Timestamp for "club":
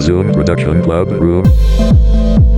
0.82-1.10